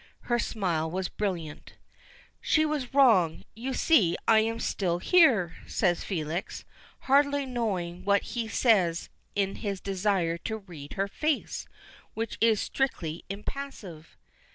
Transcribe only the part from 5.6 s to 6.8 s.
says Felix,